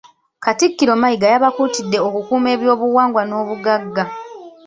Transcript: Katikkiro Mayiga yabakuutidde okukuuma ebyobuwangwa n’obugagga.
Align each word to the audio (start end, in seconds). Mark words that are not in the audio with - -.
Katikkiro 0.43 0.93
Mayiga 1.01 1.27
yabakuutidde 1.33 1.97
okukuuma 2.07 2.47
ebyobuwangwa 2.55 3.21
n’obugagga. 3.25 4.03